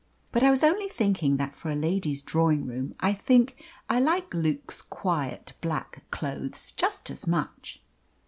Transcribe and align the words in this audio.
"But 0.31 0.41
I 0.41 0.49
was 0.49 0.63
only 0.63 0.89
thinking 0.89 1.37
that 1.37 1.55
for 1.55 1.69
a 1.69 1.75
lady's 1.75 2.23
drawing 2.23 2.65
room 2.65 2.95
I 3.01 3.13
think 3.13 3.63
I 3.87 3.99
like 3.99 4.33
Luke's 4.33 4.81
quiet 4.81 5.53
black 5.61 6.01
clothes 6.09 6.71
just 6.71 7.11
as 7.11 7.27
much." 7.27 7.83